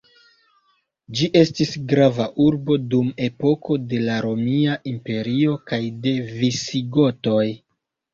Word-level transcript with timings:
Ĝi 1.17 1.25
estis 1.41 1.73
grava 1.91 2.25
urbo 2.45 2.77
dum 2.93 3.11
epoko 3.27 3.77
de 3.91 3.99
la 4.05 4.15
Romia 4.27 4.79
Imperio 4.93 5.53
kaj 5.73 5.79
de 6.07 6.15
visigotoj. 6.41 7.45